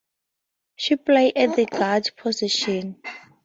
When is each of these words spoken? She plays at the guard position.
She 0.77 0.95
plays 0.95 1.33
at 1.35 1.55
the 1.55 1.67
guard 1.67 2.09
position. 2.17 3.03